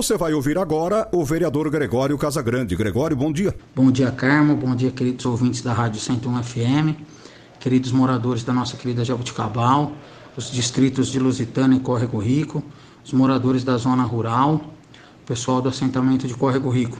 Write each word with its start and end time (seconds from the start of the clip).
Você 0.00 0.16
vai 0.16 0.32
ouvir 0.32 0.56
agora 0.56 1.06
o 1.12 1.22
vereador 1.22 1.68
Gregório 1.68 2.16
Casagrande. 2.16 2.74
Gregório, 2.74 3.14
bom 3.14 3.30
dia. 3.30 3.54
Bom 3.76 3.92
dia, 3.92 4.10
Carmo. 4.10 4.56
Bom 4.56 4.74
dia, 4.74 4.90
queridos 4.90 5.26
ouvintes 5.26 5.60
da 5.60 5.74
Rádio 5.74 6.00
101 6.00 6.42
FM, 6.42 6.98
queridos 7.60 7.92
moradores 7.92 8.42
da 8.42 8.50
nossa 8.50 8.78
querida 8.78 9.04
Jabuticabal, 9.04 9.92
os 10.34 10.50
distritos 10.50 11.08
de 11.08 11.18
Lusitana 11.18 11.76
e 11.76 11.80
Córrego 11.80 12.16
Rico, 12.16 12.64
os 13.04 13.12
moradores 13.12 13.62
da 13.62 13.76
zona 13.76 14.02
rural, 14.02 14.72
o 15.22 15.26
pessoal 15.26 15.60
do 15.60 15.68
assentamento 15.68 16.26
de 16.26 16.32
Córrego 16.32 16.70
Rico. 16.70 16.96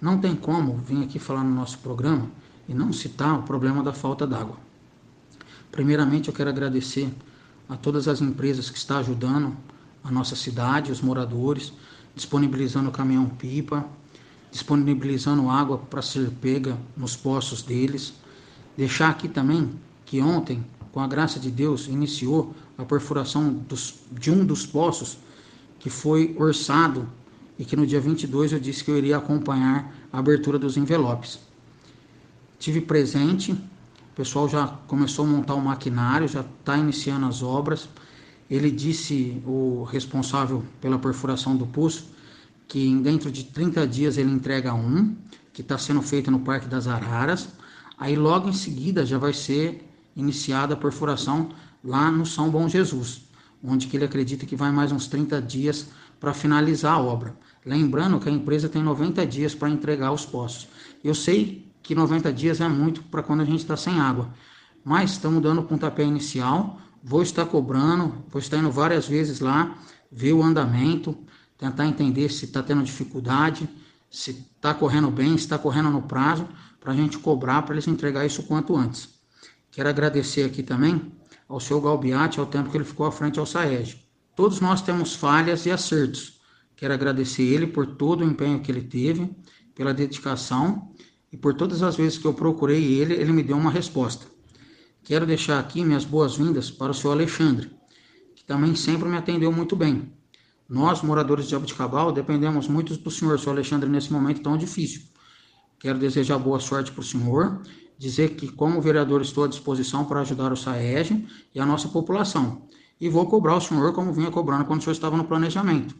Não 0.00 0.16
tem 0.16 0.34
como 0.34 0.78
vir 0.78 1.02
aqui 1.02 1.18
falar 1.18 1.44
no 1.44 1.54
nosso 1.54 1.76
programa 1.80 2.30
e 2.66 2.72
não 2.72 2.94
citar 2.94 3.38
o 3.38 3.42
problema 3.42 3.82
da 3.82 3.92
falta 3.92 4.26
d'água. 4.26 4.56
Primeiramente, 5.70 6.28
eu 6.28 6.34
quero 6.34 6.48
agradecer 6.48 7.10
a 7.68 7.76
todas 7.76 8.08
as 8.08 8.22
empresas 8.22 8.70
que 8.70 8.78
estão 8.78 8.96
ajudando 8.96 9.54
a 10.02 10.10
nossa 10.10 10.34
cidade, 10.34 10.90
os 10.90 11.02
moradores, 11.02 11.74
disponibilizando 12.18 12.90
caminhão-pipa, 12.90 13.86
disponibilizando 14.50 15.48
água 15.48 15.78
para 15.78 16.02
ser 16.02 16.30
pega 16.40 16.76
nos 16.96 17.16
poços 17.16 17.62
deles. 17.62 18.12
Deixar 18.76 19.10
aqui 19.10 19.28
também 19.28 19.70
que 20.04 20.20
ontem, 20.20 20.64
com 20.90 21.00
a 21.00 21.06
graça 21.06 21.38
de 21.38 21.50
Deus, 21.50 21.86
iniciou 21.86 22.54
a 22.76 22.84
perfuração 22.84 23.52
dos, 23.52 24.00
de 24.10 24.32
um 24.32 24.44
dos 24.44 24.66
poços 24.66 25.16
que 25.78 25.88
foi 25.88 26.34
orçado 26.36 27.08
e 27.56 27.64
que 27.64 27.76
no 27.76 27.86
dia 27.86 28.00
22 28.00 28.52
eu 28.52 28.58
disse 28.58 28.82
que 28.82 28.90
eu 28.90 28.98
iria 28.98 29.16
acompanhar 29.16 29.94
a 30.12 30.18
abertura 30.18 30.58
dos 30.58 30.76
envelopes. 30.76 31.38
Tive 32.58 32.80
presente, 32.80 33.52
o 33.52 34.16
pessoal 34.16 34.48
já 34.48 34.66
começou 34.88 35.24
a 35.24 35.28
montar 35.28 35.54
o 35.54 35.60
maquinário, 35.60 36.26
já 36.26 36.40
está 36.40 36.76
iniciando 36.76 37.26
as 37.26 37.42
obras. 37.44 37.88
Ele 38.50 38.70
disse, 38.70 39.42
o 39.46 39.84
responsável 39.84 40.64
pela 40.80 40.98
perfuração 40.98 41.56
do 41.56 41.66
poço, 41.66 42.06
que 42.66 42.94
dentro 42.96 43.30
de 43.30 43.44
30 43.44 43.86
dias 43.86 44.16
ele 44.18 44.30
entrega 44.30 44.74
um, 44.74 45.14
que 45.52 45.62
está 45.62 45.76
sendo 45.76 46.00
feito 46.02 46.30
no 46.30 46.40
Parque 46.40 46.66
das 46.66 46.86
Araras. 46.86 47.48
Aí 47.98 48.14
logo 48.16 48.48
em 48.48 48.52
seguida 48.52 49.04
já 49.04 49.18
vai 49.18 49.32
ser 49.32 49.84
iniciada 50.14 50.74
a 50.74 50.76
perfuração 50.76 51.50
lá 51.82 52.10
no 52.10 52.24
São 52.24 52.50
Bom 52.50 52.68
Jesus, 52.68 53.22
onde 53.62 53.86
que 53.86 53.96
ele 53.96 54.04
acredita 54.04 54.46
que 54.46 54.56
vai 54.56 54.70
mais 54.70 54.92
uns 54.92 55.06
30 55.08 55.40
dias 55.42 55.88
para 56.20 56.34
finalizar 56.34 56.94
a 56.94 57.00
obra. 57.00 57.36
Lembrando 57.64 58.18
que 58.18 58.28
a 58.28 58.32
empresa 58.32 58.68
tem 58.68 58.82
90 58.82 59.26
dias 59.26 59.54
para 59.54 59.68
entregar 59.68 60.12
os 60.12 60.24
poços. 60.24 60.68
Eu 61.02 61.14
sei 61.14 61.66
que 61.82 61.94
90 61.94 62.32
dias 62.32 62.60
é 62.60 62.68
muito 62.68 63.02
para 63.04 63.22
quando 63.22 63.40
a 63.40 63.44
gente 63.44 63.60
está 63.60 63.76
sem 63.76 63.98
água, 63.98 64.28
mas 64.84 65.12
estamos 65.12 65.42
dando 65.42 65.60
o 65.60 65.64
pontapé 65.64 66.04
inicial 66.04 66.80
Vou 67.02 67.22
estar 67.22 67.46
cobrando, 67.46 68.24
vou 68.28 68.40
estar 68.40 68.58
indo 68.58 68.70
várias 68.70 69.06
vezes 69.06 69.40
lá, 69.40 69.78
ver 70.10 70.32
o 70.32 70.42
andamento, 70.42 71.16
tentar 71.56 71.86
entender 71.86 72.30
se 72.30 72.46
está 72.46 72.62
tendo 72.62 72.82
dificuldade, 72.82 73.68
se 74.10 74.30
está 74.30 74.74
correndo 74.74 75.10
bem, 75.10 75.36
se 75.36 75.44
está 75.44 75.58
correndo 75.58 75.90
no 75.90 76.02
prazo, 76.02 76.48
para 76.80 76.92
a 76.92 76.96
gente 76.96 77.18
cobrar 77.18 77.62
para 77.62 77.74
eles 77.74 77.86
entregar 77.86 78.24
isso 78.24 78.42
quanto 78.44 78.76
antes. 78.76 79.08
Quero 79.70 79.88
agradecer 79.88 80.44
aqui 80.44 80.62
também 80.62 81.12
ao 81.48 81.60
seu 81.60 81.80
Galbiati, 81.80 82.40
ao 82.40 82.46
tempo 82.46 82.70
que 82.70 82.76
ele 82.76 82.84
ficou 82.84 83.06
à 83.06 83.12
frente 83.12 83.38
ao 83.38 83.46
Saed. 83.46 84.04
Todos 84.34 84.60
nós 84.60 84.82
temos 84.82 85.14
falhas 85.14 85.66
e 85.66 85.70
acertos. 85.70 86.40
Quero 86.76 86.94
agradecer 86.94 87.42
ele 87.42 87.66
por 87.66 87.86
todo 87.86 88.20
o 88.20 88.24
empenho 88.24 88.60
que 88.60 88.70
ele 88.70 88.82
teve, 88.82 89.34
pela 89.74 89.92
dedicação 89.92 90.92
e 91.32 91.36
por 91.36 91.54
todas 91.54 91.82
as 91.82 91.96
vezes 91.96 92.18
que 92.18 92.26
eu 92.26 92.34
procurei 92.34 92.94
ele, 92.94 93.14
ele 93.14 93.32
me 93.32 93.42
deu 93.42 93.56
uma 93.56 93.70
resposta. 93.70 94.26
Quero 95.08 95.24
deixar 95.24 95.58
aqui 95.58 95.82
minhas 95.82 96.04
boas-vindas 96.04 96.70
para 96.70 96.90
o 96.90 96.94
senhor 96.94 97.14
Alexandre, 97.14 97.70
que 98.36 98.44
também 98.44 98.74
sempre 98.74 99.08
me 99.08 99.16
atendeu 99.16 99.50
muito 99.50 99.74
bem. 99.74 100.12
Nós, 100.68 101.00
moradores 101.00 101.46
de 101.46 101.52
Jabuticabal, 101.52 102.12
dependemos 102.12 102.68
muito 102.68 102.94
do 102.94 103.10
senhor, 103.10 103.38
senhor 103.38 103.52
Alexandre, 103.52 103.88
nesse 103.88 104.12
momento 104.12 104.42
tão 104.42 104.58
difícil. 104.58 105.04
Quero 105.78 105.98
desejar 105.98 106.36
boa 106.36 106.60
sorte 106.60 106.92
para 106.92 107.00
o 107.00 107.02
senhor, 107.02 107.62
dizer 107.96 108.34
que, 108.34 108.48
como 108.52 108.82
vereador, 108.82 109.22
estou 109.22 109.44
à 109.44 109.48
disposição 109.48 110.04
para 110.04 110.20
ajudar 110.20 110.52
o 110.52 110.56
SAEG 110.58 111.26
e 111.54 111.58
a 111.58 111.64
nossa 111.64 111.88
população. 111.88 112.68
E 113.00 113.08
vou 113.08 113.24
cobrar 113.24 113.56
o 113.56 113.62
senhor 113.62 113.94
como 113.94 114.12
vinha 114.12 114.30
cobrando 114.30 114.66
quando 114.66 114.80
o 114.80 114.82
senhor 114.82 114.92
estava 114.92 115.16
no 115.16 115.24
planejamento, 115.24 115.96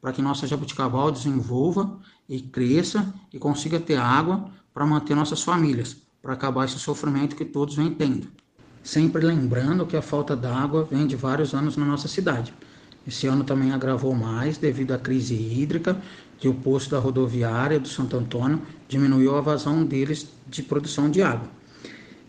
para 0.00 0.12
que 0.12 0.22
nossa 0.22 0.46
Jabuticabal 0.46 1.10
desenvolva 1.10 1.98
e 2.28 2.40
cresça 2.40 3.12
e 3.32 3.38
consiga 3.40 3.80
ter 3.80 3.96
água 3.96 4.48
para 4.72 4.86
manter 4.86 5.16
nossas 5.16 5.42
famílias, 5.42 5.96
para 6.22 6.34
acabar 6.34 6.66
esse 6.66 6.78
sofrimento 6.78 7.34
que 7.34 7.44
todos 7.44 7.74
vêm 7.74 7.92
tendo 7.92 8.43
sempre 8.84 9.24
lembrando 9.24 9.86
que 9.86 9.96
a 9.96 10.02
falta 10.02 10.36
d'água 10.36 10.86
vem 10.88 11.06
de 11.06 11.16
vários 11.16 11.54
anos 11.54 11.76
na 11.76 11.86
nossa 11.86 12.06
cidade. 12.06 12.52
Esse 13.08 13.26
ano 13.26 13.42
também 13.42 13.72
agravou 13.72 14.14
mais 14.14 14.58
devido 14.58 14.92
à 14.92 14.98
crise 14.98 15.34
hídrica, 15.34 15.96
que 16.38 16.46
o 16.46 16.54
posto 16.54 16.90
da 16.90 16.98
rodoviária 16.98 17.80
do 17.80 17.88
Santo 17.88 18.16
Antônio 18.16 18.60
diminuiu 18.86 19.36
a 19.36 19.40
vazão 19.40 19.84
deles 19.84 20.28
de 20.46 20.62
produção 20.62 21.10
de 21.10 21.22
água. 21.22 21.48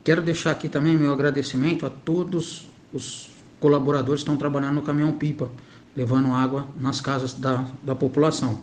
Quero 0.03 0.21
deixar 0.21 0.51
aqui 0.51 0.69
também 0.69 0.97
meu 0.97 1.11
agradecimento 1.11 1.85
a 1.85 1.89
todos 1.89 2.69
os 2.93 3.29
colaboradores 3.59 4.21
que 4.21 4.29
estão 4.29 4.37
trabalhando 4.37 4.75
no 4.75 4.81
caminhão-pipa, 4.81 5.49
levando 5.95 6.31
água 6.31 6.67
nas 6.79 7.01
casas 7.01 7.33
da, 7.33 7.65
da 7.83 7.95
população. 7.95 8.61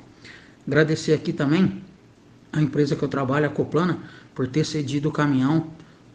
Agradecer 0.66 1.12
aqui 1.12 1.32
também 1.32 1.82
a 2.52 2.60
empresa 2.60 2.96
que 2.96 3.02
eu 3.02 3.08
trabalho, 3.08 3.46
a 3.46 3.50
Coplana, 3.50 3.98
por 4.34 4.46
ter 4.46 4.64
cedido 4.64 5.08
o 5.08 5.12
caminhão 5.12 5.66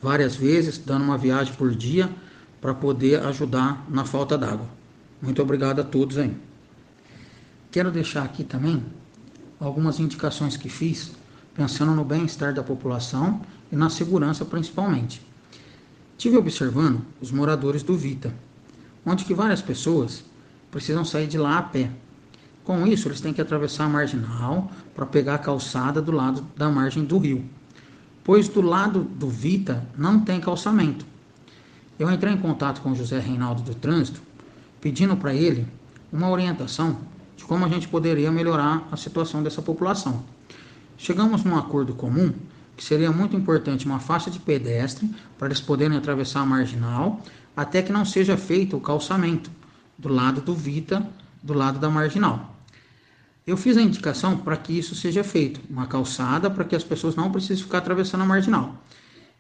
várias 0.02 0.36
vezes, 0.36 0.78
dando 0.78 1.04
uma 1.04 1.18
viagem 1.18 1.54
por 1.54 1.74
dia 1.76 2.10
para 2.62 2.74
poder 2.74 3.22
ajudar 3.26 3.86
na 3.90 4.06
falta 4.06 4.38
d'água. 4.38 4.68
Muito 5.22 5.42
obrigado 5.42 5.80
a 5.80 5.84
todos 5.84 6.18
aí. 6.18 6.36
Quero 7.72 7.92
deixar 7.92 8.24
aqui 8.24 8.44
também 8.44 8.84
algumas 9.60 10.00
indicações 10.00 10.56
que 10.56 10.70
fiz, 10.70 11.12
pensando 11.54 11.94
no 11.94 12.04
bem-estar 12.04 12.54
da 12.54 12.64
população 12.64 13.42
e 13.72 13.76
na 13.76 13.90
segurança 13.90 14.46
principalmente. 14.46 15.22
Tive 16.18 16.38
observando 16.38 17.02
os 17.22 17.32
moradores 17.32 17.84
do 17.84 17.96
Vita, 17.96 18.34
onde 19.06 19.26
que 19.26 19.34
várias 19.34 19.62
pessoas 19.62 20.24
precisam 20.72 21.06
sair 21.06 21.28
de 21.28 21.38
lá 21.38 21.58
a 21.58 21.64
pé. 21.64 21.92
Com 22.64 22.86
isso, 22.86 23.08
eles 23.08 23.22
têm 23.22 23.34
que 23.34 23.42
atravessar 23.42 23.86
a 23.86 23.90
marginal 23.90 24.72
para 24.96 25.06
pegar 25.06 25.36
a 25.36 25.40
calçada 25.40 26.02
do 26.02 26.12
lado 26.12 26.46
da 26.56 26.70
margem 26.70 27.06
do 27.06 27.18
rio 27.18 27.46
pois 28.28 28.50
do 28.50 28.60
lado 28.60 29.04
do 29.06 29.30
Vita 29.30 29.88
não 29.98 30.20
tem 30.20 30.42
calçamento. 30.42 31.06
Eu 31.98 32.12
entrei 32.12 32.34
em 32.34 32.38
contato 32.38 32.82
com 32.82 32.94
José 32.94 33.18
Reinaldo 33.20 33.62
do 33.62 33.74
Trânsito, 33.74 34.22
pedindo 34.82 35.16
para 35.16 35.34
ele 35.34 35.66
uma 36.12 36.30
orientação 36.30 36.98
de 37.38 37.46
como 37.46 37.64
a 37.64 37.70
gente 37.70 37.88
poderia 37.88 38.30
melhorar 38.30 38.86
a 38.92 38.98
situação 38.98 39.42
dessa 39.42 39.62
população. 39.62 40.26
Chegamos 40.98 41.46
num 41.46 41.56
acordo 41.56 41.94
comum 41.94 42.34
que 42.76 42.84
seria 42.84 43.14
muito 43.14 43.34
importante 43.34 43.86
uma 43.86 43.98
faixa 43.98 44.30
de 44.30 44.40
pedestre 44.40 45.10
para 45.38 45.48
eles 45.48 45.62
poderem 45.62 45.98
atravessar 45.98 46.42
a 46.42 46.46
marginal 46.46 47.22
até 47.56 47.82
que 47.82 47.94
não 47.94 48.04
seja 48.04 48.36
feito 48.36 48.76
o 48.76 48.82
calçamento 48.82 49.50
do 49.98 50.10
lado 50.10 50.42
do 50.42 50.54
Vita, 50.54 51.08
do 51.42 51.54
lado 51.54 51.80
da 51.80 51.90
marginal. 51.90 52.57
Eu 53.48 53.56
fiz 53.56 53.78
a 53.78 53.82
indicação 53.82 54.38
para 54.38 54.58
que 54.58 54.78
isso 54.78 54.94
seja 54.94 55.24
feito, 55.24 55.62
uma 55.70 55.88
calçada 55.88 56.52
para 56.52 56.66
que 56.66 56.76
as 56.76 56.84
pessoas 56.84 57.16
não 57.16 57.32
precisem 57.32 57.64
ficar 57.64 57.78
atravessando 57.78 58.24
a 58.24 58.26
marginal. 58.26 58.84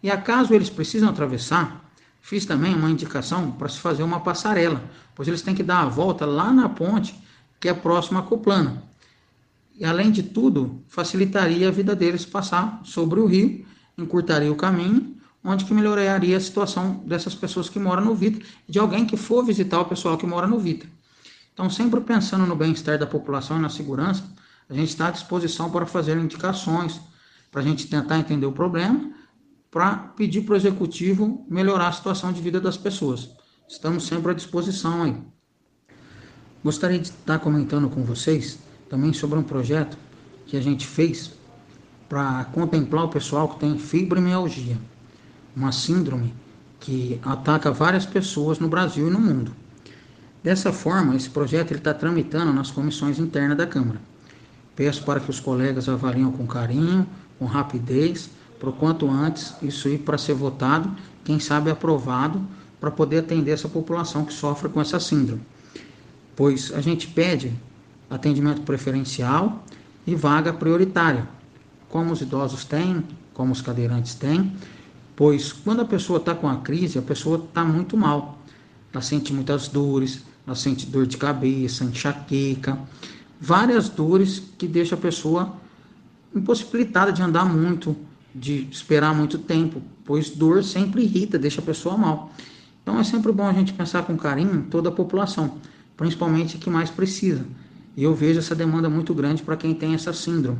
E 0.01 0.09
acaso 0.09 0.54
eles 0.54 0.69
precisam 0.69 1.09
atravessar, 1.09 1.92
fiz 2.21 2.45
também 2.45 2.74
uma 2.74 2.89
indicação 2.89 3.51
para 3.51 3.68
se 3.68 3.80
fazer 3.80 4.04
uma 4.04 4.21
passarela, 4.21 4.81
pois 5.13 5.27
eles 5.27 5.42
têm 5.42 5.54
que 5.54 5.62
dar 5.62 5.81
a 5.81 5.89
volta 5.89 6.25
lá 6.25 6.54
na 6.54 6.69
ponte 6.69 7.21
que 7.59 7.68
é 7.68 7.74
próxima 7.74 8.21
à 8.21 8.24
Coplana. 8.24 8.81
E 9.77 9.83
além 9.83 10.10
de 10.10 10.24
tudo, 10.24 10.81
facilitaria 10.88 11.68
a 11.68 11.71
vida 11.71 11.94
deles 11.94 12.25
passar 12.25 12.80
sobre 12.86 13.19
o 13.19 13.25
rio, 13.25 13.65
encurtaria 13.98 14.50
o 14.50 14.56
caminho, 14.56 15.18
onde 15.44 15.65
que 15.65 15.74
melhoraria 15.74 16.38
a 16.38 16.39
situação 16.39 17.03
dessas 17.06 17.36
pessoas 17.36 17.68
que 17.68 17.77
moram 17.77 18.06
no 18.06 18.15
Vita 18.15 18.45
de 18.69 18.80
alguém 18.80 19.06
que 19.06 19.18
for 19.18 19.44
visitar 19.44 19.81
o 19.81 19.86
pessoal 19.86 20.18
que 20.18 20.25
mora 20.25 20.48
no 20.48 20.60
Vita. 20.60 20.88
Então, 21.57 21.71
sempre 21.71 22.00
pensando 22.01 22.45
no 22.45 22.56
bem-estar 22.56 23.00
da 23.00 23.07
população 23.07 23.57
e 23.57 23.59
na 23.59 23.68
segurança, 23.68 24.24
a 24.69 24.75
gente 24.75 24.89
está 24.89 25.07
à 25.07 25.12
disposição 25.12 25.71
para 25.71 25.88
fazer 25.88 26.15
indicações, 26.15 27.01
para 27.50 27.62
a 27.62 27.63
gente 27.63 27.88
tentar 27.88 28.19
entender 28.19 28.45
o 28.45 28.51
problema, 28.51 29.12
para 29.71 29.95
pedir 29.95 30.44
para 30.44 30.54
o 30.54 30.56
executivo 30.56 31.48
melhorar 31.50 31.88
a 31.88 31.92
situação 31.92 32.31
de 32.31 32.44
vida 32.44 32.62
das 32.62 32.77
pessoas. 32.77 33.31
Estamos 33.68 34.06
sempre 34.06 34.30
à 34.30 34.36
disposição 34.36 35.01
aí. 35.01 35.18
Gostaria 36.63 37.00
de 37.00 37.07
estar 37.07 37.39
comentando 37.39 37.89
com 37.89 38.03
vocês 38.03 38.60
também 38.88 39.12
sobre 39.12 39.39
um 39.39 39.44
projeto 39.44 39.98
que 40.45 40.57
a 40.57 40.62
gente 40.62 40.86
fez 40.86 41.31
para 42.07 42.45
contemplar 42.53 43.06
o 43.06 43.10
pessoal 43.10 43.50
que 43.50 43.62
tem 43.62 43.80
fibromialgia, 43.80 44.77
uma 45.56 45.71
síndrome 45.71 46.36
que 46.80 47.19
ataca 47.24 47.71
várias 47.71 48.06
pessoas 48.06 48.60
no 48.60 48.69
Brasil 48.69 49.07
e 49.07 49.12
no 49.12 49.19
mundo. 49.19 49.66
Dessa 50.44 50.72
forma, 50.72 51.16
esse 51.16 51.30
projeto 51.30 51.74
está 51.74 51.94
tramitando 51.94 52.54
nas 52.54 52.72
comissões 52.72 53.19
internas 53.19 53.57
da 53.57 53.68
Câmara. 53.68 54.00
Peço 54.75 55.04
para 55.04 55.19
que 55.19 55.30
os 55.30 55.39
colegas 55.39 55.89
avaliem 55.89 56.31
com 56.31 56.45
carinho, 56.45 57.07
com 57.39 57.45
rapidez, 57.45 58.30
por 58.60 58.74
quanto 58.74 59.10
antes 59.10 59.54
isso 59.62 59.89
ir 59.89 60.00
para 60.00 60.18
ser 60.18 60.34
votado, 60.34 60.95
quem 61.24 61.39
sabe 61.39 61.69
aprovado, 61.69 62.42
para 62.80 62.92
poder 62.92 63.19
atender 63.19 63.51
essa 63.51 63.68
população 63.68 64.24
que 64.24 64.34
sofre 64.34 64.69
com 64.69 64.80
essa 64.80 65.00
síndrome. 65.00 65.42
Pois 66.36 66.72
a 66.74 66.81
gente 66.81 67.07
pede 67.07 67.54
atendimento 68.10 68.62
preferencial 68.62 69.63
e 70.06 70.16
vaga 70.16 70.54
prioritária, 70.54 71.28
como 71.89 72.12
os 72.12 72.22
idosos 72.22 72.63
têm, 72.63 73.04
como 73.34 73.51
os 73.51 73.62
cadeirantes 73.62 74.16
têm, 74.16 74.56
pois 75.16 75.51
quando 75.51 75.81
a 75.81 75.86
pessoa 75.86 76.19
está 76.19 76.36
com 76.36 76.48
a 76.48 76.57
crise, 76.57 77.00
a 77.00 77.01
pessoa 77.01 77.44
está 77.44 77.63
muito 77.63 77.98
mal. 77.98 78.37
Ela 78.97 79.03
sente 79.03 79.31
muitas 79.31 79.67
dores, 79.67 80.23
ela 80.44 80.55
sente 80.55 80.88
dor 80.88 81.05
de 81.05 81.17
cabeça, 81.17 81.83
enxaqueca, 81.83 82.79
várias 83.39 83.89
dores 83.89 84.41
que 84.57 84.67
deixam 84.67 84.97
a 84.97 85.01
pessoa 85.01 85.55
impossibilitada 86.33 87.13
de 87.13 87.21
andar 87.21 87.45
muito, 87.45 87.95
de 88.33 88.67
esperar 88.71 89.13
muito 89.13 89.38
tempo, 89.38 89.83
pois 90.03 90.31
dor 90.31 90.63
sempre 90.63 91.03
irrita, 91.03 91.38
deixa 91.38 91.61
a 91.61 91.63
pessoa 91.63 91.95
mal. 91.95 92.33
Então 92.81 92.99
é 92.99 93.03
sempre 93.03 93.31
bom 93.31 93.45
a 93.45 93.53
gente 93.53 93.71
pensar 93.71 94.01
com 94.01 94.17
carinho 94.17 94.65
toda 94.67 94.89
a 94.89 94.91
população, 94.91 95.59
principalmente 95.95 96.57
a 96.57 96.59
que 96.59 96.67
mais 96.67 96.89
precisa. 96.89 97.45
E 97.95 98.01
eu 98.01 98.15
vejo 98.15 98.39
essa 98.39 98.55
demanda 98.55 98.89
muito 98.89 99.13
grande 99.13 99.43
para 99.43 99.55
quem 99.55 99.75
tem 99.75 99.93
essa 99.93 100.11
síndrome. 100.11 100.57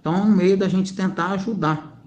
Então 0.00 0.14
é 0.14 0.22
um 0.22 0.34
meio 0.34 0.56
da 0.56 0.68
gente 0.68 0.94
tentar 0.94 1.32
ajudar 1.32 2.02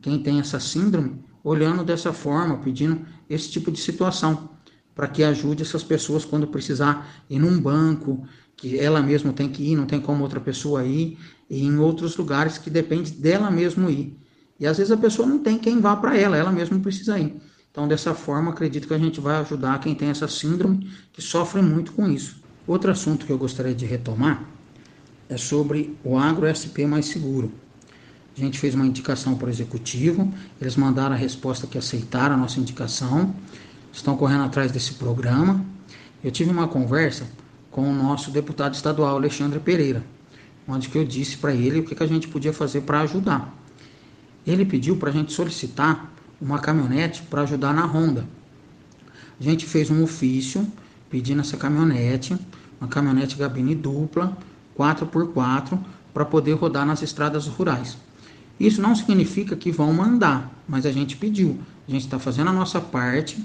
quem 0.00 0.20
tem 0.20 0.40
essa 0.40 0.58
síndrome, 0.58 1.14
olhando 1.44 1.84
dessa 1.84 2.12
forma, 2.12 2.56
pedindo 2.56 3.02
esse 3.30 3.48
tipo 3.48 3.70
de 3.70 3.78
situação, 3.78 4.50
para 4.94 5.08
que 5.08 5.22
ajude 5.22 5.62
essas 5.62 5.82
pessoas 5.82 6.24
quando 6.24 6.46
precisar 6.46 7.08
ir 7.28 7.38
num 7.38 7.60
banco, 7.60 8.26
que 8.56 8.78
ela 8.78 9.02
mesma 9.02 9.32
tem 9.32 9.48
que 9.48 9.72
ir, 9.72 9.76
não 9.76 9.86
tem 9.86 10.00
como 10.00 10.22
outra 10.22 10.40
pessoa 10.40 10.84
ir, 10.84 11.18
e 11.48 11.64
em 11.64 11.78
outros 11.78 12.16
lugares 12.16 12.58
que 12.58 12.70
depende 12.70 13.10
dela 13.10 13.50
mesmo 13.50 13.90
ir. 13.90 14.16
E 14.60 14.66
às 14.66 14.78
vezes 14.78 14.92
a 14.92 14.96
pessoa 14.96 15.26
não 15.26 15.38
tem 15.38 15.58
quem 15.58 15.80
vá 15.80 15.96
para 15.96 16.16
ela, 16.16 16.36
ela 16.36 16.52
mesma 16.52 16.78
precisa 16.78 17.18
ir. 17.18 17.36
Então, 17.70 17.88
dessa 17.88 18.14
forma, 18.14 18.50
acredito 18.50 18.86
que 18.86 18.94
a 18.94 18.98
gente 18.98 19.18
vai 19.18 19.36
ajudar 19.36 19.80
quem 19.80 19.94
tem 19.94 20.08
essa 20.08 20.28
síndrome, 20.28 20.90
que 21.12 21.22
sofre 21.22 21.62
muito 21.62 21.92
com 21.92 22.08
isso. 22.08 22.36
Outro 22.66 22.90
assunto 22.90 23.26
que 23.26 23.32
eu 23.32 23.38
gostaria 23.38 23.74
de 23.74 23.86
retomar 23.86 24.44
é 25.28 25.36
sobre 25.38 25.96
o 26.04 26.18
Agro 26.18 26.46
SP 26.46 26.86
Mais 26.86 27.06
Seguro. 27.06 27.50
A 28.36 28.40
gente 28.40 28.58
fez 28.58 28.74
uma 28.74 28.86
indicação 28.86 29.34
para 29.34 29.48
o 29.48 29.50
executivo, 29.50 30.32
eles 30.60 30.76
mandaram 30.76 31.14
a 31.14 31.18
resposta 31.18 31.66
que 31.66 31.76
aceitaram 31.76 32.34
a 32.34 32.38
nossa 32.38 32.60
indicação, 32.60 33.34
estão 33.92 34.16
correndo 34.16 34.44
atrás 34.44 34.72
desse 34.72 34.94
programa. 34.94 35.64
Eu 36.24 36.30
tive 36.30 36.50
uma 36.50 36.66
conversa 36.66 37.26
com 37.70 37.88
o 37.88 37.94
nosso 37.94 38.30
deputado 38.30 38.74
estadual 38.74 39.16
Alexandre 39.16 39.60
Pereira, 39.60 40.04
onde 40.66 40.88
que 40.88 40.96
eu 40.96 41.04
disse 41.04 41.36
para 41.36 41.54
ele 41.54 41.80
o 41.80 41.84
que, 41.84 41.94
que 41.94 42.02
a 42.02 42.06
gente 42.06 42.28
podia 42.28 42.52
fazer 42.52 42.82
para 42.82 43.00
ajudar. 43.00 43.52
Ele 44.46 44.64
pediu 44.64 44.96
para 44.96 45.10
a 45.10 45.12
gente 45.12 45.32
solicitar 45.32 46.10
uma 46.40 46.58
caminhonete 46.58 47.22
para 47.22 47.42
ajudar 47.42 47.72
na 47.72 47.84
ronda. 47.84 48.26
A 49.38 49.42
gente 49.42 49.66
fez 49.66 49.90
um 49.90 50.02
ofício 50.02 50.66
pedindo 51.08 51.40
essa 51.40 51.56
caminhonete, 51.56 52.36
uma 52.80 52.88
caminhonete 52.88 53.36
gabine 53.36 53.74
dupla, 53.74 54.36
4x4, 54.76 55.78
para 56.12 56.24
poder 56.24 56.54
rodar 56.54 56.86
nas 56.86 57.02
estradas 57.02 57.46
rurais. 57.46 57.96
Isso 58.58 58.80
não 58.80 58.94
significa 58.94 59.56
que 59.56 59.70
vão 59.70 59.92
mandar, 59.92 60.50
mas 60.68 60.86
a 60.86 60.92
gente 60.92 61.16
pediu. 61.16 61.58
A 61.86 61.90
gente 61.90 62.04
está 62.04 62.18
fazendo 62.18 62.50
a 62.50 62.52
nossa 62.52 62.80
parte, 62.80 63.42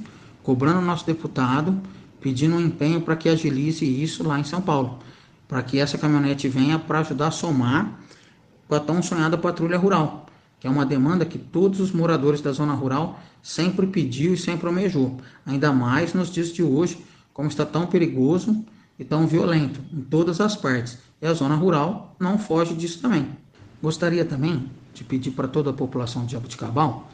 cobrando 0.48 0.80
o 0.80 0.82
nosso 0.82 1.06
deputado 1.06 1.78
pedindo 2.22 2.56
um 2.56 2.62
empenho 2.62 3.02
para 3.02 3.18
que 3.18 3.28
agilize 3.28 3.84
isso 3.84 4.26
lá 4.26 4.40
em 4.40 4.46
São 4.46 4.62
Paulo, 4.62 5.00
para 5.46 5.62
que 5.62 5.78
essa 5.78 5.98
caminhonete 5.98 6.48
venha 6.48 6.80
para 6.80 7.00
ajudar 7.00 7.28
a 7.28 7.32
somar 7.32 8.00
com 8.66 8.74
a 8.74 8.80
tão 8.80 9.04
sonhada 9.04 9.38
patrulha 9.38 9.78
rural, 9.78 10.26
que 10.58 10.66
é 10.66 10.70
uma 10.70 10.86
demanda 10.86 11.26
que 11.26 11.38
todos 11.38 11.82
os 11.82 11.92
moradores 11.92 12.40
da 12.40 12.54
zona 12.54 12.74
rural 12.74 13.20
sempre 13.44 13.88
pediu 13.88 14.34
e 14.34 14.38
sempre 14.38 14.68
almejou, 14.68 15.18
ainda 15.46 15.74
mais 15.74 16.14
nos 16.14 16.32
dias 16.32 16.54
de 16.54 16.64
hoje, 16.64 17.04
como 17.34 17.50
está 17.50 17.66
tão 17.66 17.86
perigoso 17.86 18.66
e 18.98 19.04
tão 19.04 19.28
violento 19.28 19.82
em 19.92 20.00
todas 20.00 20.40
as 20.40 20.56
partes. 20.56 20.98
E 21.22 21.28
a 21.28 21.34
zona 21.34 21.56
rural 21.56 22.16
não 22.18 22.40
foge 22.40 22.74
disso 22.74 23.02
também. 23.02 23.28
Gostaria 23.84 24.24
também 24.24 24.72
de 24.94 25.04
pedir 25.04 25.32
para 25.32 25.50
toda 25.50 25.72
a 25.72 25.74
população 25.74 26.26
de 26.26 26.32
Jabuticabal, 26.32 27.12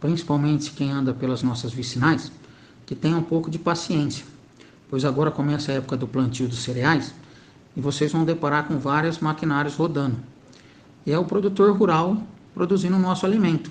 principalmente 0.00 0.70
quem 0.70 0.92
anda 0.92 1.12
pelas 1.12 1.42
nossas 1.42 1.72
vicinais, 1.72 2.30
que 2.86 2.94
tenha 2.94 3.16
um 3.16 3.22
pouco 3.22 3.50
de 3.50 3.58
paciência 3.58 4.24
pois 4.88 5.04
agora 5.04 5.30
começa 5.30 5.72
a 5.72 5.76
época 5.76 5.96
do 5.96 6.06
plantio 6.06 6.48
dos 6.48 6.60
cereais 6.60 7.14
e 7.76 7.80
vocês 7.80 8.12
vão 8.12 8.24
deparar 8.24 8.66
com 8.66 8.78
vários 8.78 9.18
maquinários 9.18 9.74
rodando. 9.74 10.16
E 11.04 11.12
é 11.12 11.18
o 11.18 11.24
produtor 11.24 11.76
rural 11.76 12.22
produzindo 12.54 12.96
o 12.96 13.00
nosso 13.00 13.26
alimento. 13.26 13.70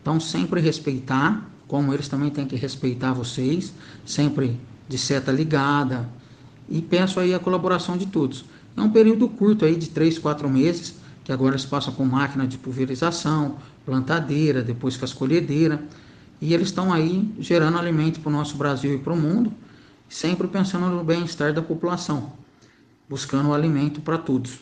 Então, 0.00 0.20
sempre 0.20 0.60
respeitar, 0.60 1.48
como 1.66 1.92
eles 1.92 2.08
também 2.08 2.30
têm 2.30 2.46
que 2.46 2.56
respeitar 2.56 3.12
vocês, 3.12 3.72
sempre 4.04 4.60
de 4.88 4.98
seta 4.98 5.32
ligada. 5.32 6.08
E 6.68 6.80
peço 6.80 7.18
aí 7.18 7.34
a 7.34 7.38
colaboração 7.38 7.96
de 7.96 8.06
todos. 8.06 8.44
É 8.76 8.80
um 8.80 8.90
período 8.90 9.28
curto 9.28 9.64
aí 9.64 9.76
de 9.76 9.88
3, 9.90 10.18
4 10.18 10.48
meses, 10.48 10.94
que 11.24 11.32
agora 11.32 11.54
eles 11.54 11.64
passam 11.64 11.92
com 11.92 12.04
máquina 12.04 12.46
de 12.46 12.58
pulverização, 12.58 13.56
plantadeira, 13.84 14.62
depois 14.62 14.96
com 14.96 15.04
as 15.04 15.12
colhedeiras. 15.12 15.80
E 16.42 16.52
eles 16.52 16.70
estão 16.70 16.92
aí 16.92 17.32
gerando 17.38 17.78
alimento 17.78 18.18
para 18.18 18.28
o 18.28 18.32
nosso 18.32 18.56
Brasil 18.56 18.92
e 18.92 18.98
para 18.98 19.12
o 19.12 19.16
mundo 19.16 19.54
sempre 20.08 20.48
pensando 20.48 20.86
no 20.88 21.04
bem-estar 21.04 21.54
da 21.54 21.62
população, 21.62 22.32
buscando 23.08 23.54
alimento 23.54 24.00
para 24.00 24.18
todos. 24.18 24.58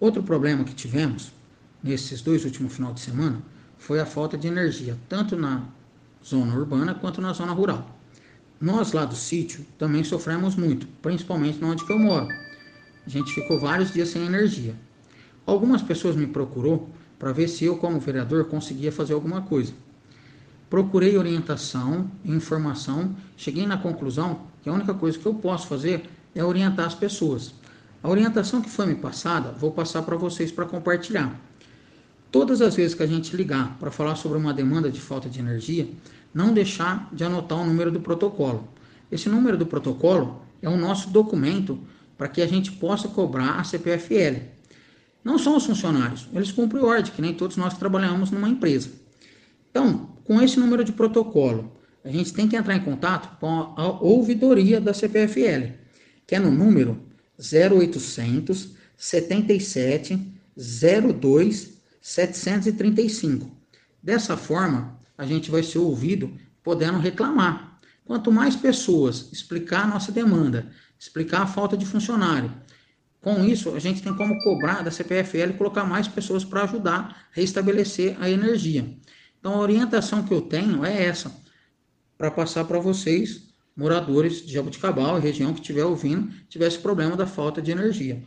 Outro 0.00 0.22
problema 0.22 0.64
que 0.64 0.74
tivemos 0.74 1.30
nesses 1.84 2.22
dois 2.22 2.46
últimos 2.46 2.72
finais 2.72 2.94
de 2.94 3.02
semana 3.02 3.42
foi 3.76 4.00
a 4.00 4.06
falta 4.06 4.38
de 4.38 4.48
energia, 4.48 4.96
tanto 5.06 5.36
na 5.36 5.64
zona 6.24 6.56
urbana 6.56 6.94
quanto 6.94 7.20
na 7.20 7.34
zona 7.34 7.52
rural. 7.52 7.86
Nós 8.58 8.92
lá 8.92 9.04
do 9.04 9.14
sítio 9.14 9.66
também 9.76 10.04
sofremos 10.04 10.56
muito, 10.56 10.86
principalmente 11.02 11.62
onde 11.62 11.84
eu 11.90 11.98
moro. 11.98 12.28
A 13.06 13.10
gente 13.10 13.34
ficou 13.34 13.60
vários 13.60 13.92
dias 13.92 14.08
sem 14.08 14.24
energia. 14.24 14.74
Algumas 15.44 15.82
pessoas 15.82 16.16
me 16.16 16.26
procurou 16.26 16.88
para 17.18 17.32
ver 17.32 17.48
se 17.48 17.66
eu, 17.66 17.76
como 17.76 18.00
vereador, 18.00 18.46
conseguia 18.46 18.90
fazer 18.90 19.12
alguma 19.12 19.42
coisa. 19.42 19.74
Procurei 20.68 21.16
orientação 21.16 22.10
informação, 22.24 23.16
cheguei 23.36 23.66
na 23.66 23.78
conclusão 23.78 24.40
que 24.62 24.68
a 24.68 24.72
única 24.72 24.92
coisa 24.92 25.18
que 25.18 25.24
eu 25.24 25.34
posso 25.34 25.66
fazer 25.66 26.08
é 26.34 26.44
orientar 26.44 26.86
as 26.86 26.94
pessoas. 26.94 27.54
A 28.02 28.08
orientação 28.08 28.60
que 28.60 28.68
foi 28.68 28.86
me 28.86 28.94
passada, 28.94 29.50
vou 29.52 29.72
passar 29.72 30.02
para 30.02 30.16
vocês 30.16 30.52
para 30.52 30.66
compartilhar. 30.66 31.34
Todas 32.30 32.60
as 32.60 32.76
vezes 32.76 32.94
que 32.94 33.02
a 33.02 33.06
gente 33.06 33.34
ligar 33.34 33.78
para 33.78 33.90
falar 33.90 34.14
sobre 34.16 34.36
uma 34.36 34.52
demanda 34.52 34.90
de 34.90 35.00
falta 35.00 35.28
de 35.28 35.40
energia, 35.40 35.88
não 36.34 36.52
deixar 36.52 37.08
de 37.12 37.24
anotar 37.24 37.58
o 37.58 37.64
número 37.64 37.90
do 37.90 38.00
protocolo. 38.00 38.68
Esse 39.10 39.28
número 39.28 39.56
do 39.56 39.64
protocolo 39.64 40.42
é 40.60 40.68
o 40.68 40.76
nosso 40.76 41.08
documento 41.08 41.78
para 42.18 42.28
que 42.28 42.42
a 42.42 42.46
gente 42.46 42.72
possa 42.72 43.08
cobrar 43.08 43.58
a 43.58 43.64
CPFL. 43.64 44.42
Não 45.24 45.38
são 45.38 45.56
os 45.56 45.64
funcionários, 45.64 46.28
eles 46.32 46.52
cumprem 46.52 46.84
ordem, 46.84 47.12
que 47.12 47.22
nem 47.22 47.32
todos 47.32 47.56
nós 47.56 47.76
trabalhamos 47.78 48.30
numa 48.30 48.48
empresa. 48.48 48.90
Então, 49.70 50.10
com 50.28 50.42
esse 50.42 50.60
número 50.60 50.84
de 50.84 50.92
protocolo, 50.92 51.72
a 52.04 52.10
gente 52.10 52.34
tem 52.34 52.46
que 52.46 52.54
entrar 52.54 52.76
em 52.76 52.84
contato 52.84 53.38
com 53.40 53.48
a 53.48 53.98
ouvidoria 54.02 54.78
da 54.78 54.92
CPFL, 54.92 55.72
que 56.26 56.34
é 56.34 56.38
no 56.38 56.50
número 56.50 57.00
0800 57.40 58.74
77 58.94 60.20
02 60.54 61.78
735. 62.02 63.50
Dessa 64.02 64.36
forma, 64.36 65.00
a 65.16 65.24
gente 65.24 65.50
vai 65.50 65.62
ser 65.62 65.78
ouvido 65.78 66.30
podendo 66.62 66.98
reclamar. 66.98 67.80
Quanto 68.04 68.30
mais 68.30 68.54
pessoas 68.54 69.30
explicar 69.32 69.84
a 69.84 69.86
nossa 69.86 70.12
demanda, 70.12 70.70
explicar 70.98 71.40
a 71.42 71.46
falta 71.46 71.74
de 71.74 71.86
funcionário, 71.86 72.52
com 73.22 73.44
isso 73.44 73.74
a 73.74 73.78
gente 73.78 74.02
tem 74.02 74.14
como 74.14 74.38
cobrar 74.42 74.82
da 74.82 74.90
CPFL 74.90 75.54
colocar 75.56 75.84
mais 75.84 76.06
pessoas 76.06 76.44
para 76.44 76.64
ajudar 76.64 76.98
a 76.98 77.16
restabelecer 77.32 78.14
a 78.20 78.28
energia. 78.28 78.94
Então 79.38 79.54
a 79.54 79.58
orientação 79.58 80.22
que 80.22 80.34
eu 80.34 80.40
tenho 80.40 80.84
é 80.84 81.04
essa, 81.04 81.32
para 82.16 82.30
passar 82.30 82.64
para 82.64 82.80
vocês, 82.80 83.42
moradores 83.76 84.44
de 84.44 84.52
Jabuticabal 84.52 85.20
região 85.20 85.54
que 85.54 85.60
estiver 85.60 85.84
ouvindo, 85.84 86.28
tivesse 86.48 86.78
problema 86.78 87.16
da 87.16 87.26
falta 87.26 87.62
de 87.62 87.70
energia. 87.70 88.20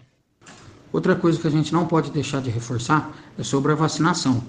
Outra 0.94 1.16
coisa 1.16 1.40
que 1.40 1.48
a 1.48 1.52
gente 1.52 1.74
não 1.74 1.86
pode 1.86 2.12
deixar 2.12 2.42
de 2.42 2.50
reforçar 2.50 3.16
é 3.38 3.44
sobre 3.44 3.72
a 3.72 3.76
vacinação. 3.76 4.44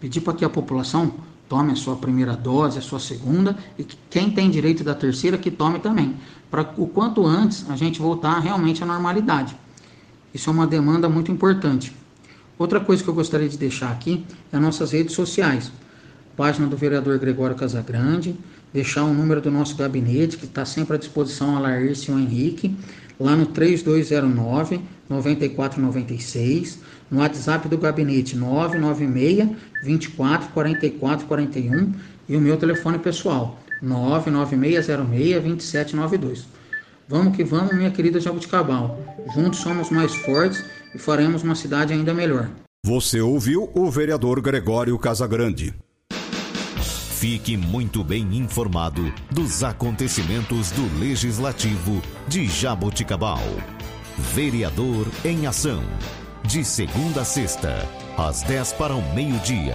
Pedir 0.00 0.20
para 0.20 0.34
que 0.34 0.44
a 0.44 0.50
população 0.50 1.14
tome 1.48 1.72
a 1.72 1.76
sua 1.76 1.96
primeira 1.96 2.36
dose, 2.36 2.78
a 2.78 2.82
sua 2.82 3.00
segunda, 3.00 3.56
e 3.76 3.82
que 3.82 3.96
quem 4.08 4.30
tem 4.30 4.50
direito 4.50 4.84
da 4.84 4.94
terceira 4.94 5.36
que 5.36 5.50
tome 5.50 5.80
também, 5.80 6.16
para 6.48 6.62
o 6.76 6.86
quanto 6.86 7.26
antes 7.26 7.68
a 7.68 7.76
gente 7.76 8.00
voltar 8.00 8.38
realmente 8.38 8.82
à 8.82 8.86
normalidade. 8.86 9.56
Isso 10.32 10.48
é 10.48 10.52
uma 10.52 10.66
demanda 10.66 11.08
muito 11.08 11.30
importante. 11.32 11.92
Outra 12.56 12.78
coisa 12.78 13.02
que 13.02 13.10
eu 13.10 13.14
gostaria 13.14 13.48
de 13.48 13.58
deixar 13.58 13.90
aqui 13.90 14.24
é 14.52 14.56
as 14.56 14.62
nossas 14.62 14.92
redes 14.92 15.14
sociais. 15.14 15.72
Página 16.40 16.66
do 16.66 16.74
vereador 16.74 17.18
Gregório 17.18 17.54
Casagrande, 17.54 18.34
deixar 18.72 19.04
o 19.04 19.12
número 19.12 19.42
do 19.42 19.50
nosso 19.50 19.76
gabinete, 19.76 20.38
que 20.38 20.46
está 20.46 20.64
sempre 20.64 20.96
à 20.96 20.98
disposição, 20.98 21.54
a 21.54 21.60
Laércio 21.60 22.18
Henrique, 22.18 22.74
lá 23.20 23.36
no 23.36 23.44
3209 23.44 24.80
9496, 25.06 26.78
no 27.10 27.18
WhatsApp 27.18 27.68
do 27.68 27.76
gabinete 27.76 28.38
996 28.38 29.50
24 29.84 30.48
44 30.48 31.26
41 31.26 31.92
e 32.26 32.34
o 32.34 32.40
meu 32.40 32.56
telefone 32.56 32.98
pessoal 32.98 33.60
99606 33.82 35.42
2792. 35.42 36.46
Vamos 37.06 37.36
que 37.36 37.44
vamos, 37.44 37.76
minha 37.76 37.90
querida 37.90 38.18
Jabuticabal. 38.18 38.98
Juntos 39.34 39.58
somos 39.60 39.90
mais 39.90 40.14
fortes 40.14 40.64
e 40.94 40.98
faremos 40.98 41.42
uma 41.42 41.54
cidade 41.54 41.92
ainda 41.92 42.14
melhor. 42.14 42.48
Você 42.82 43.20
ouviu 43.20 43.70
o 43.74 43.90
vereador 43.90 44.40
Gregório 44.40 44.98
Casagrande. 44.98 45.74
Fique 47.20 47.54
muito 47.54 48.02
bem 48.02 48.34
informado 48.34 49.12
dos 49.30 49.62
acontecimentos 49.62 50.70
do 50.70 50.98
Legislativo 50.98 52.00
de 52.26 52.46
Jaboticabal. 52.46 53.42
Vereador 54.32 55.06
em 55.22 55.46
Ação. 55.46 55.84
De 56.44 56.64
segunda 56.64 57.20
a 57.20 57.24
sexta, 57.26 57.86
às 58.16 58.42
10 58.44 58.72
para 58.72 58.94
o 58.94 59.14
meio-dia. 59.14 59.74